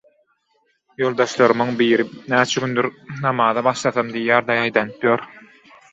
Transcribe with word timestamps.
Ýoldaşlarymyň 1.01 1.69
biri 1.83 2.07
näçe 2.35 2.63
gündir 2.65 2.89
namaza 3.27 3.65
başlasam 3.71 4.11
diýýär-de 4.17 4.57
ýaýdanyp 4.63 5.07
ýör. 5.11 5.29